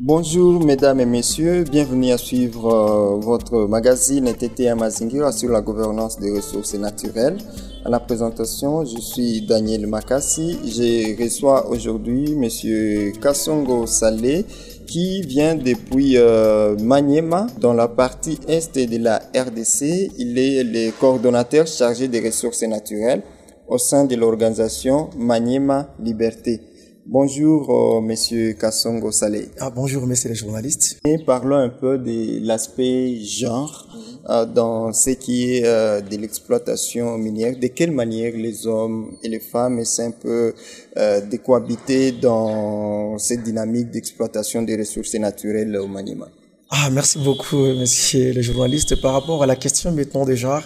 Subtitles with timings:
[0.00, 6.18] Bonjour mesdames et messieurs, bienvenue à suivre euh, votre magazine TTA Mazingira sur la gouvernance
[6.18, 7.36] des ressources naturelles.
[7.84, 10.58] À la présentation, je suis Daniel Makassi.
[10.64, 14.46] Je reçois aujourd'hui monsieur Kassongo Salé
[14.86, 20.12] qui vient depuis euh, Maniema dans la partie est de la RDC.
[20.18, 23.22] Il est le coordonnateur chargé des ressources naturelles
[23.66, 26.60] au sein de l'organisation Maniema Liberté.
[27.06, 29.48] Bonjour, euh, Monsieur Kassongo Salé.
[29.60, 30.98] Ah, bonjour, messieurs les journalistes.
[31.04, 33.86] Et parlons un peu de l'aspect genre
[34.30, 37.58] euh, dans ce qui est euh, de l'exploitation minière.
[37.58, 40.54] De quelle manière les hommes et les femmes essaient un peu
[40.96, 46.28] euh, de cohabiter dans cette dynamique d'exploitation des ressources naturelles au Maniema
[46.70, 48.98] Ah, merci beaucoup, messieurs les journalistes.
[49.02, 50.62] Par rapport à la question, mettons, de genre,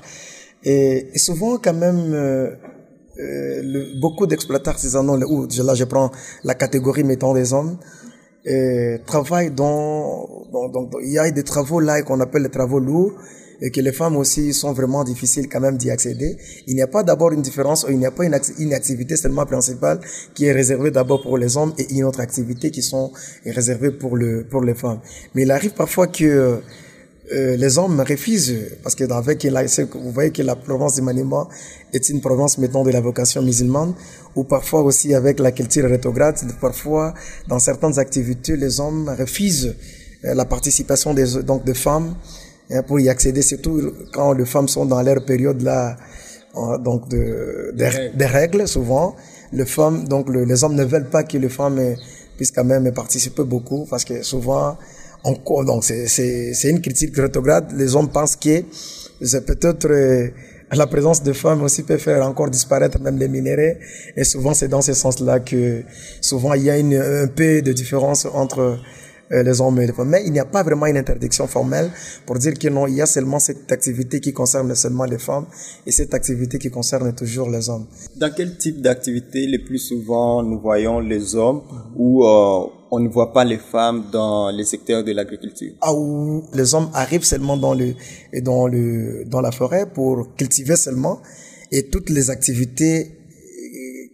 [0.62, 2.56] et, et souvent, quand même,
[3.18, 6.10] euh, le, beaucoup d'exploitants artisanaux, ou là je prends
[6.44, 7.78] la catégorie mettons des hommes,
[8.46, 12.78] euh, travaillent dans, dans, dans, il y a des travaux là qu'on appelle les travaux
[12.78, 13.12] lourds
[13.60, 16.36] et que les femmes aussi sont vraiment difficiles quand même d'y accéder.
[16.68, 19.46] Il n'y a pas d'abord une différence, il n'y a pas une, une, activité seulement
[19.46, 19.98] principale
[20.34, 23.10] qui est réservée d'abord pour les hommes et une autre activité qui sont
[23.44, 25.00] réservées pour le pour les femmes.
[25.34, 26.60] Mais il arrive parfois que
[27.32, 31.46] euh, les hommes refusent parce que avec la, vous voyez que la province du Maniema
[31.92, 33.92] est une province mettons de la vocation musulmane
[34.34, 37.12] ou parfois aussi avec la culture rétrograde parfois
[37.46, 39.74] dans certaines activités les hommes refusent
[40.24, 42.14] euh, la participation des donc de femmes
[42.70, 45.96] hein, pour y accéder surtout quand les femmes sont dans leur période là
[46.56, 48.16] euh, donc de, de, règles.
[48.16, 49.16] des règles souvent
[49.52, 51.78] les femmes donc le, les hommes ne veulent pas que les femmes
[52.36, 54.78] puissent quand même participer beaucoup parce que souvent
[55.24, 57.72] on, donc c'est une critique rétrograde.
[57.76, 58.62] Les hommes pensent que
[59.20, 60.28] c'est peut-être euh,
[60.72, 63.78] la présence de femmes aussi peut faire encore disparaître même les minéraux.
[64.16, 65.82] Et souvent c'est dans ce sens-là que
[66.20, 68.78] souvent il y a une, un peu de différence entre
[69.30, 70.08] euh, les hommes et les femmes.
[70.08, 71.90] Mais il n'y a pas vraiment une interdiction formelle
[72.24, 75.46] pour dire que non, il y a seulement cette activité qui concerne seulement les femmes
[75.86, 77.86] et cette activité qui concerne toujours les hommes.
[78.16, 81.62] Dans quel type d'activité le plus souvent nous voyons les hommes
[81.96, 86.44] ou euh, on ne voit pas les femmes dans les secteurs de l'agriculture Ah où
[86.54, 87.94] les hommes arrivent seulement dans le
[88.42, 91.20] dans le dans la forêt pour cultiver seulement
[91.70, 93.18] et toutes les activités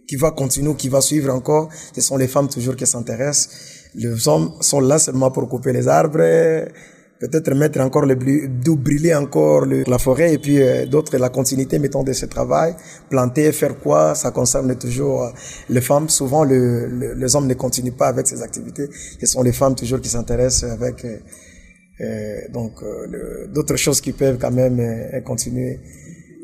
[0.07, 3.49] qui va continuer, qui va suivre encore, ce sont les femmes toujours qui s'intéressent.
[3.95, 6.21] Les hommes sont là seulement pour couper les arbres,
[7.19, 11.79] peut-être mettre encore le brûler encore le, la forêt et puis euh, d'autres la continuité
[11.79, 12.75] mettons de ce travail.
[13.09, 15.29] Planter faire quoi ça concerne toujours euh,
[15.69, 16.09] les femmes.
[16.09, 18.89] Souvent le, le, les hommes ne continuent pas avec ces activités.
[19.19, 21.17] Ce sont les femmes toujours qui s'intéressent avec euh,
[22.01, 22.83] euh donc
[23.53, 24.77] d'autres choses qui peuvent quand même
[25.23, 25.79] continuer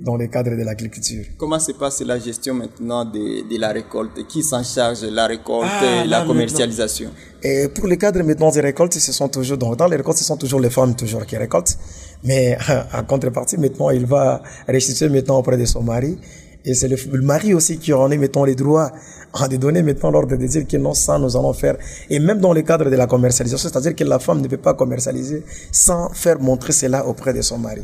[0.01, 1.25] dans le cadre de l'agriculture.
[1.37, 4.25] Comment se passe la gestion maintenant de, de la récolte?
[4.27, 7.11] Qui s'en charge la récolte ah, et la commercialisation?
[7.43, 10.37] et Pour les cadres maintenant des récoltes, ce sont toujours dans les récoltes, ce sont
[10.37, 11.77] toujours les femmes toujours qui récoltent.
[12.23, 12.57] Mais
[12.93, 16.17] en contrepartie, maintenant, il va restituer maintenant auprès de son mari.
[16.65, 18.91] Et c'est le, le, mari aussi qui en est, mettons, les droits
[19.33, 21.77] à des données maintenant l'ordre de dire que non, ça, nous allons faire.
[22.09, 24.73] Et même dans le cadre de la commercialisation, c'est-à-dire que la femme ne peut pas
[24.73, 27.81] commercialiser sans faire montrer cela auprès de son mari.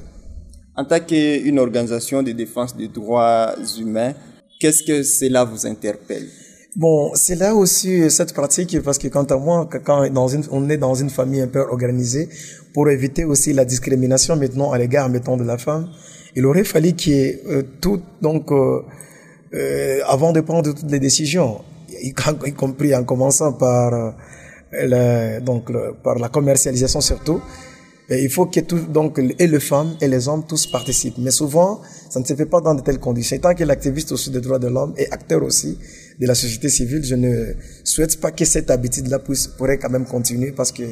[0.77, 4.13] En tant qu'une organisation de défense des droits humains,
[4.59, 6.27] qu'est-ce que cela vous interpelle?
[6.75, 10.07] Bon, c'est là aussi cette pratique parce que quant à moi, quand
[10.51, 12.29] on est dans une famille un peu organisée,
[12.75, 15.89] pour éviter aussi la discrimination maintenant à l'égard mettons de la femme,
[16.35, 18.83] il aurait fallu qu'il y ait euh, tout donc euh,
[19.55, 22.13] euh, avant de prendre toutes les décisions, y,
[22.55, 24.11] compris en commençant par euh,
[24.71, 25.71] le, donc
[26.03, 27.41] par la commercialisation surtout,
[28.09, 31.17] et il faut que tout, donc, et les femmes et les hommes tous participent.
[31.17, 33.35] Mais souvent, ça ne se fait pas dans de telles conditions.
[33.35, 35.77] Et tant que l'activiste aussi des droits de l'homme et acteur aussi
[36.17, 37.53] de la société civile, je ne
[37.83, 40.83] souhaite pas que cette habitude-là puisse, pourrait quand même continuer parce que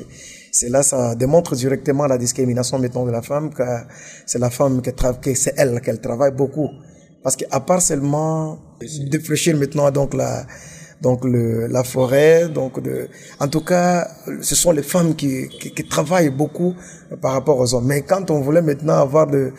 [0.52, 3.64] c'est là, ça démontre directement la discrimination, mettons, de la femme, que
[4.26, 6.70] c'est la femme qui travaille, que c'est elle qu'elle travaille beaucoup.
[7.24, 8.60] Parce qu'à part seulement
[9.10, 10.46] défraîchir maintenant, donc, la,
[11.02, 12.50] donc le, la forêt.
[12.50, 13.08] Donc de,
[13.40, 14.08] en tout cas,
[14.42, 16.76] ce sont les femmes qui, qui, qui, travaillent beaucoup
[17.22, 17.88] par rapport aux hommes.
[17.88, 19.52] Mais quand on voulait maintenant avoir de,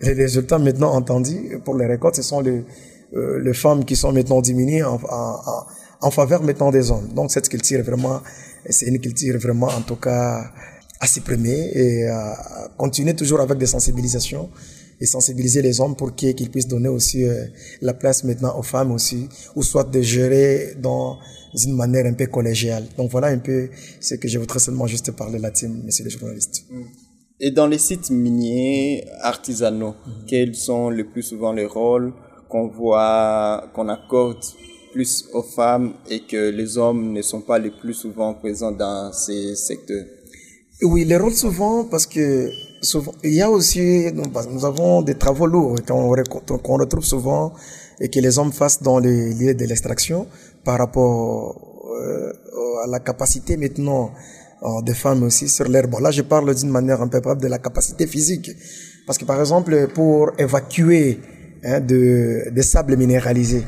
[0.00, 2.64] les résultats maintenant entendus pour les récoltes, ce sont les,
[3.14, 5.66] euh, les femmes qui sont maintenant diminuées en, en,
[6.00, 7.08] en faveur maintenant des hommes.
[7.14, 8.20] Donc cette culture vraiment,
[8.68, 10.44] c'est une culture vraiment en tout cas
[11.00, 14.48] à supprimer et à continuer toujours avec des sensibilisations
[15.00, 17.44] et sensibiliser les hommes pour qu'ils puissent donner aussi euh,
[17.80, 21.18] la place maintenant aux femmes aussi, ou soit de gérer dans
[21.64, 22.84] une manière un peu collégiale.
[22.96, 23.68] Donc voilà un peu
[24.00, 26.64] ce que je voudrais seulement juste parler là-dessus, messieurs les journalistes.
[27.40, 29.94] Et dans les sites miniers artisanaux,
[30.26, 32.12] quels sont le plus souvent les rôles
[32.48, 34.38] qu'on voit, qu'on accorde
[34.92, 39.12] plus aux femmes et que les hommes ne sont pas les plus souvent présents dans
[39.12, 40.06] ces secteurs?
[40.82, 42.50] Oui, les rôles souvent, parce que
[43.22, 47.52] il y a aussi, nous avons des travaux lourds qu'on retrouve souvent
[48.00, 50.26] et que les hommes fassent dans les lieux de l'extraction
[50.64, 52.32] par rapport euh,
[52.84, 54.12] à la capacité maintenant
[54.62, 55.66] euh, des femmes aussi sur.
[55.88, 58.50] Bon, là, je parle d'une manière un peu propre de la capacité physique.
[59.06, 61.20] Parce que, par exemple, pour évacuer
[61.62, 63.64] hein, de, des sables minéralisés,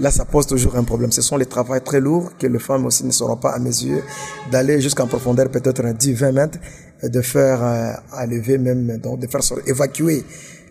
[0.00, 1.12] là, ça pose toujours un problème.
[1.12, 4.02] Ce sont les travaux très lourds que les femmes aussi ne seront pas à mesure
[4.50, 6.58] d'aller jusqu'en profondeur, peut-être 10-20 mètres,
[7.02, 10.24] de faire euh, à lever même, donc de faire évacuer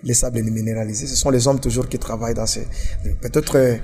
[0.04, 1.08] les sables minéralisés.
[1.08, 2.68] Ce sont les hommes toujours qui travaillent dans ces,
[3.22, 3.76] peut-être euh,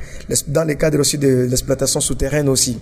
[0.47, 2.79] dans les cadres aussi de l'exploitation souterraine aussi.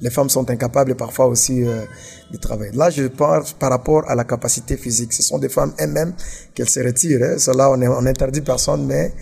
[0.00, 1.82] Les femmes sont incapables parfois aussi euh,
[2.30, 2.72] de travailler.
[2.72, 5.12] Là, je parle par rapport à la capacité physique.
[5.14, 6.12] Ce sont des femmes elles-mêmes
[6.54, 7.22] qu'elles se retirent.
[7.22, 7.38] Hein.
[7.38, 9.12] Cela, on, on interdit personne, mais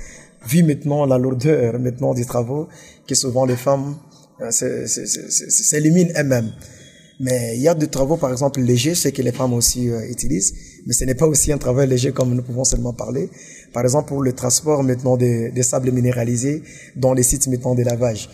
[0.47, 2.69] vu maintenant la lourdeur maintenant des travaux,
[3.07, 3.97] que souvent les femmes
[4.41, 6.53] euh, s'éliminent elles-mêmes.
[7.21, 10.11] Mais il y a des travaux, par exemple, légers, ce que les femmes aussi euh,
[10.11, 10.55] utilisent,
[10.87, 13.31] mais ce n'est pas aussi un travail léger comme nous pouvons seulement parler.
[13.73, 16.63] Par exemple, pour le transport maintenant des, des sables minéralisés
[16.97, 18.29] dans les sites maintenant de lavage.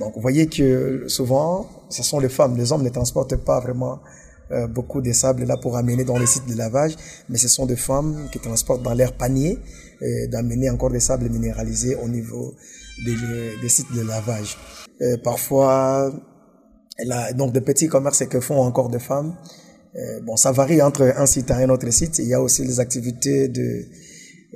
[0.00, 2.56] Donc, vous voyez que souvent, ce sont les femmes.
[2.56, 4.00] Les hommes ne transportent pas vraiment
[4.50, 6.96] euh, beaucoup de sable là pour amener dans les sites de lavage,
[7.30, 9.58] mais ce sont des femmes qui transportent dans leur panier
[10.30, 12.54] d'amener encore des sables minéralisés au niveau
[13.04, 13.14] des,
[13.60, 14.56] des sites de lavage.
[15.00, 16.12] Euh, parfois,
[17.04, 19.34] là, donc des petits commerces que font encore des femmes.
[19.96, 22.18] Euh, bon, ça varie entre un site et un autre site.
[22.18, 23.84] Il y a aussi les activités de,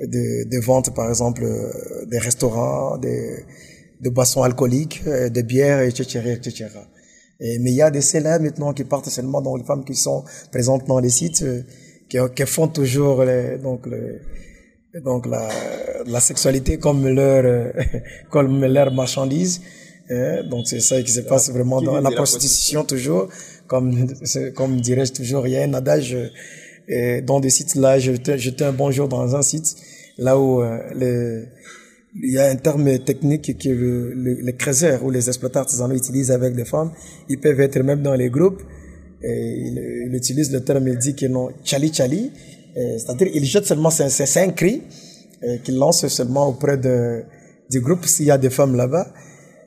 [0.05, 3.45] de, de vente, par exemple, euh, des restaurants, des,
[4.01, 6.67] de boissons alcooliques, euh, des bières, etc., etc.
[7.39, 9.95] Et, mais il y a des célèbres maintenant qui partent seulement dans les femmes qui
[9.95, 11.45] sont présentes dans les sites,
[12.09, 14.19] qui, font toujours les, donc le,
[15.03, 15.47] donc la,
[16.07, 17.73] la sexualité comme leur
[18.29, 19.61] comme leur marchandise.
[20.09, 20.43] Hein.
[20.49, 23.29] donc c'est ça qui se passe vraiment dans la prostitution toujours,
[23.67, 24.07] comme
[24.55, 26.17] comme dirais-je toujours, il y a un adage
[26.91, 29.75] euh, dans des sites là, j'étais un bonjour dans un site
[30.17, 31.45] là où euh, les
[32.15, 36.31] il y a un terme technique que le, les créateurs ou les exploitants artisanaux utilisent
[36.31, 36.91] avec les femmes.
[37.29, 38.61] Ils peuvent être même dans les groupes.
[39.21, 42.31] Et ils, utilisent le terme, il dit que non, chali chali.
[42.75, 44.83] C'est-à-dire, ils jettent seulement, c'est un cri
[45.63, 47.23] qu'ils lancent seulement auprès de,
[47.69, 49.07] du groupe s'il y a des femmes là-bas.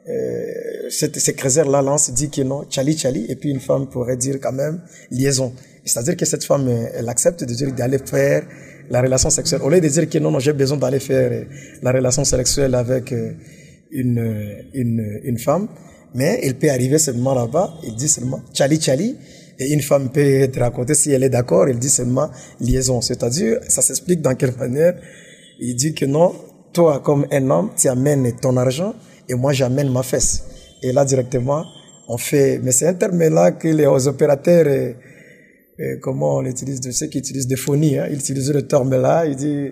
[0.08, 1.10] Euh, ces
[1.64, 4.82] là lancent, dit que non, chali chali, et puis une femme pourrait dire quand même
[5.10, 5.52] liaison.
[5.84, 8.42] C'est-à-dire que cette femme, elle accepte de d'aller faire
[8.90, 9.62] la relation sexuelle.
[9.62, 11.46] Au lieu de dire que non, non, j'ai besoin d'aller faire
[11.82, 13.14] la relation sexuelle avec
[13.92, 15.68] une, une, une femme,
[16.14, 19.16] mais il peut arriver seulement là-bas, il dit seulement chali chali,
[19.62, 22.30] et une femme peut être racontée si elle est d'accord, il dit seulement
[22.60, 23.00] liaison.
[23.00, 24.94] C'est-à-dire, ça s'explique dans quelle manière?
[25.60, 26.34] Il dit que non,
[26.72, 28.94] toi comme un homme, tu amènes ton argent
[29.28, 30.44] et moi j'amène ma fesse.
[30.82, 31.64] Et là directement,
[32.08, 34.96] on fait, mais c'est un terme là que les opérateurs, et,
[35.78, 39.00] et comment on utilise, de ceux qui utilisent des phonies, hein, ils utilisent le terme
[39.00, 39.70] là, il dit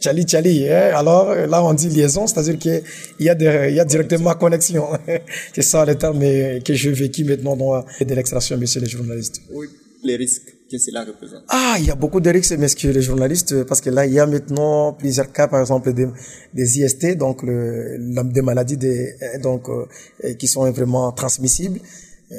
[0.00, 0.68] Chali Chali.
[0.68, 0.92] Hein?
[0.94, 2.82] Alors là, on dit liaison, c'est-à-dire qu'il
[3.20, 4.86] y, a des, il y a directement connexion.
[5.54, 6.20] c'est ça le terme
[6.64, 9.40] que j'ai vécu maintenant dans l'extraction, monsieur les journalistes.
[9.50, 9.66] Oui,
[10.02, 11.44] les risques que cela représente.
[11.48, 14.20] Ah, il y a beaucoup de risques, monsieur les journalistes, parce que là, il y
[14.20, 16.08] a maintenant plusieurs cas, par exemple, des,
[16.52, 17.96] des IST, donc le,
[18.32, 21.80] des maladies des, donc, euh, qui sont vraiment transmissibles.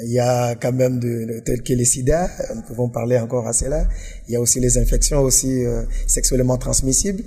[0.03, 3.53] Il y a quand même de, tels que les sida, nous pouvons parler encore à
[3.53, 3.87] cela.
[4.27, 7.23] Il y a aussi les infections aussi euh, sexuellement transmissibles.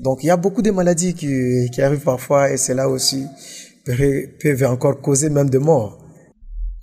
[0.00, 3.26] Donc il y a beaucoup de maladies qui, arrivent parfois et cela aussi
[3.84, 5.98] peuvent encore causer même de mort.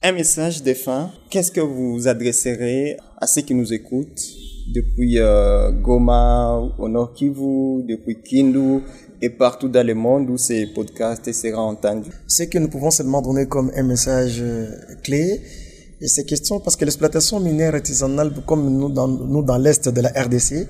[0.02, 4.24] Un message de fin, qu'est-ce que vous adresserez à ceux qui nous écoutent?
[4.74, 8.82] Depuis euh, Goma, au Nord Kivu, depuis Kindu,
[9.22, 12.12] et partout dans le monde où ces podcasts seront entendus.
[12.28, 14.44] Ce que nous pouvons seulement donner comme un message
[15.04, 15.42] clé,
[16.02, 20.02] et ces questions, parce que l'exploitation minière artisanale, comme nous dans, nous dans l'Est de
[20.02, 20.68] la RDC,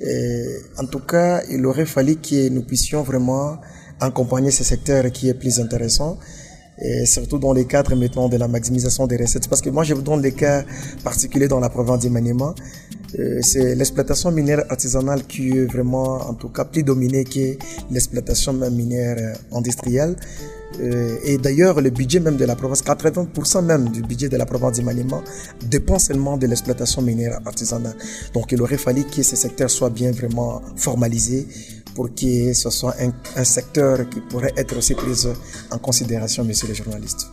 [0.00, 0.44] et
[0.78, 3.58] en tout cas, il aurait fallu que nous puissions vraiment
[4.00, 6.18] accompagner ce secteur qui est plus intéressant
[6.78, 9.48] et surtout dans les cadres maintenant de la maximisation des recettes.
[9.48, 10.64] Parce que moi, je vous donne des cas
[11.04, 12.54] particuliers dans la province du Maniema.
[13.18, 17.56] Euh, c'est l'exploitation minière artisanale qui est vraiment, en tout cas, plus dominée que
[17.90, 20.16] l'exploitation minière euh, industrielle.
[20.80, 24.46] Euh, et d'ailleurs, le budget même de la province, 80% même du budget de la
[24.46, 25.22] province du Maniema
[25.68, 27.94] dépend seulement de l'exploitation minière artisanale.
[28.32, 31.46] Donc, il aurait fallu que ce secteur soit bien vraiment formalisé
[31.94, 35.26] pour que ce soit un, un secteur qui pourrait être aussi pris
[35.70, 37.28] en considération, messieurs les journalistes.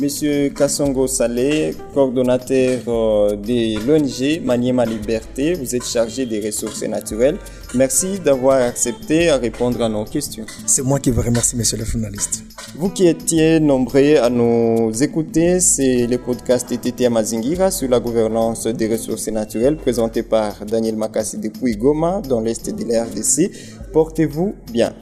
[0.00, 7.36] Monsieur Kassongo Salé, coordonnateur euh, de l'ONG Maniema Liberté, vous êtes chargé des ressources naturelles.
[7.74, 10.46] Merci d'avoir accepté à répondre à nos questions.
[10.66, 12.42] C'est moi qui vous remercie, monsieur le journaliste.
[12.74, 18.66] Vous qui étiez nombreux à nous écouter, c'est le podcast TTT Amazingira sur la gouvernance
[18.66, 23.50] des ressources naturelles présenté par Daniel Makassi depuis Goma dans l'est de la RDC.
[23.92, 24.94] Portez-vous bien.